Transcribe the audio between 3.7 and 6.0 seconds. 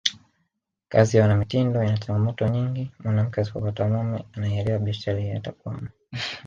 mume anayeielewa biashara hii atakwama